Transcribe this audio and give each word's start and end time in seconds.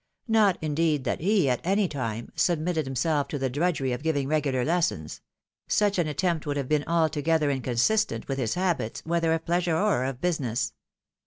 Not, 0.27 0.57
indeed, 0.63 1.03
that 1.03 1.19
he, 1.19 1.47
at 1.47 1.61
any 1.63 1.87
time, 1.87 2.31
submitted 2.35 2.87
himself 2.87 3.27
to 3.27 3.37
the 3.37 3.51
drudgery 3.51 3.91
of 3.91 4.01
giving 4.01 4.27
regular 4.27 4.65
lessons; 4.65 5.21
such 5.67 5.99
an 5.99 6.07
attempt 6.07 6.47
would 6.47 6.57
have 6.57 6.67
been 6.67 6.83
alto 6.87 7.21
gether 7.21 7.51
inconsistent 7.51 8.27
with 8.27 8.39
his 8.39 8.55
habits, 8.55 9.01
whether 9.05 9.31
of 9.31 9.45
pleasure 9.45 9.77
or 9.77 10.05
of 10.05 10.19
business. 10.19 10.73